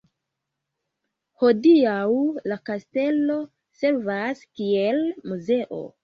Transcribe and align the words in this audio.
Hodiaŭ 1.41 2.07
la 2.51 2.57
Kastelo 2.69 3.35
servas 3.81 4.41
kiel 4.61 4.99
muzeo. 5.33 5.83